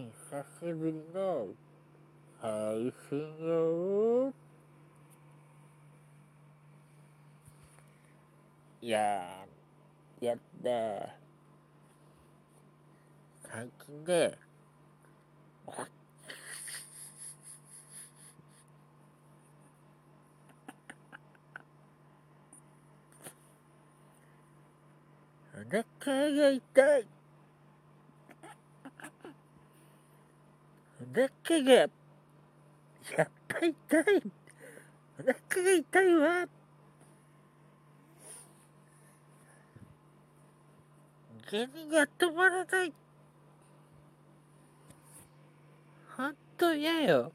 [0.00, 1.48] 久しぶりの
[2.40, 4.32] 配信よ
[8.82, 11.08] いやー、やったー。
[13.52, 14.38] 最近ね、
[15.66, 15.72] お
[25.68, 27.19] 腹が痛い。
[31.10, 31.90] お腹が、やっ
[33.48, 34.22] ぱ痛い。
[35.18, 36.48] お腹が痛いわ。
[41.50, 42.92] 下痢が止まらない。
[46.16, 47.32] ほんと嫌よ。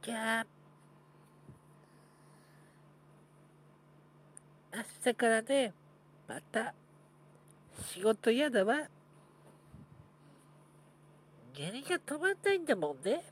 [0.00, 0.46] じゃあ、
[4.74, 5.74] 明日からね、
[6.26, 6.72] また、
[7.92, 8.88] 仕事嫌だわ。
[11.54, 13.24] 下痢が止まんないんだもんね。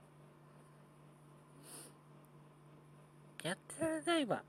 [3.43, 4.43] やってられないわ。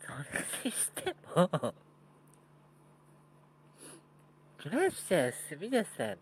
[0.00, 0.14] それ
[0.64, 1.74] にしても、
[4.58, 6.18] クラッシャーすみなさん、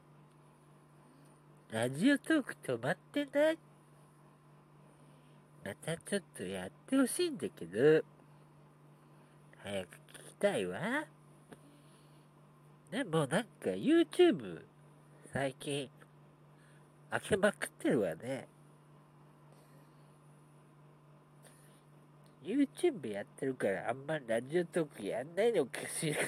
[1.70, 3.58] ラジオトーク止まってない
[5.64, 8.02] またちょっとやってほしいんだけど、
[9.66, 9.88] 早く聞
[10.28, 10.78] きたいわ。
[12.88, 14.62] でもなんか YouTube
[15.32, 15.90] 最近
[17.10, 18.46] 開けまくってるわね。
[22.44, 26.20] YouTube やってるからあんまラジオトークやんないのかしら。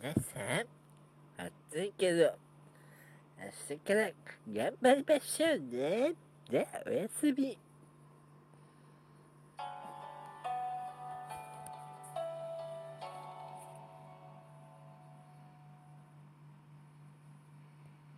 [0.00, 0.20] 皆さ
[1.42, 2.32] ん、暑いけど、
[3.36, 4.10] 明日から
[4.48, 6.14] 頑張りましょうね。
[6.48, 7.58] じゃあ、おやすみ。